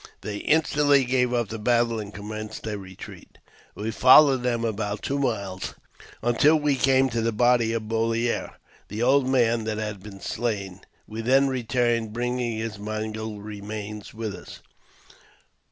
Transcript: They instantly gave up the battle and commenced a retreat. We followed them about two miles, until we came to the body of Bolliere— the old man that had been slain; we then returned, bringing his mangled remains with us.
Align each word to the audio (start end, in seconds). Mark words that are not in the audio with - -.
They 0.21 0.37
instantly 0.37 1.05
gave 1.05 1.31
up 1.31 1.49
the 1.49 1.59
battle 1.59 1.99
and 1.99 2.11
commenced 2.11 2.65
a 2.65 2.75
retreat. 2.75 3.37
We 3.75 3.91
followed 3.91 4.41
them 4.41 4.65
about 4.65 5.03
two 5.03 5.19
miles, 5.19 5.75
until 6.23 6.55
we 6.55 6.75
came 6.75 7.07
to 7.11 7.21
the 7.21 7.31
body 7.31 7.71
of 7.71 7.87
Bolliere— 7.87 8.55
the 8.89 9.03
old 9.03 9.27
man 9.27 9.63
that 9.65 9.77
had 9.77 10.01
been 10.01 10.19
slain; 10.19 10.79
we 11.07 11.21
then 11.21 11.47
returned, 11.49 12.13
bringing 12.13 12.57
his 12.57 12.79
mangled 12.79 13.43
remains 13.45 14.11
with 14.11 14.33
us. 14.33 14.61